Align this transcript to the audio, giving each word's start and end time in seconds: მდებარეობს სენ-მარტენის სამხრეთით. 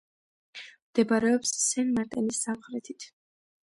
მდებარეობს 0.87 1.53
სენ-მარტენის 1.69 2.45
სამხრეთით. 2.51 3.11